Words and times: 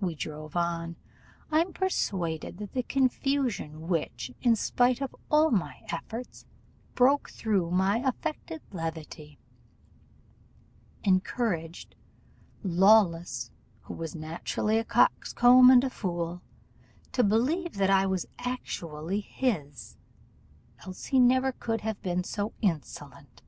We 0.00 0.16
drove 0.16 0.56
on: 0.56 0.96
I'm 1.52 1.72
persuaded 1.72 2.58
that 2.58 2.72
the 2.72 2.82
confusion 2.82 3.86
which, 3.86 4.32
in 4.42 4.56
spite 4.56 5.00
of 5.00 5.14
all 5.30 5.52
my 5.52 5.82
efforts, 5.88 6.46
broke 6.96 7.30
through 7.30 7.70
my 7.70 7.98
affected 7.98 8.60
levity, 8.72 9.38
encouraged 11.04 11.94
Lawless, 12.64 13.52
who 13.82 13.94
was 13.94 14.16
naturally 14.16 14.78
a 14.80 14.84
coxcomb 14.84 15.70
and 15.70 15.84
a 15.84 15.90
fool, 15.90 16.42
to 17.12 17.22
believe 17.22 17.74
that 17.76 17.88
I 17.88 18.04
was 18.04 18.26
actually 18.40 19.20
his, 19.20 19.96
else 20.84 21.04
he 21.04 21.20
never 21.20 21.52
could 21.52 21.82
have 21.82 22.02
been 22.02 22.24
so 22.24 22.52
insolent. 22.62 23.42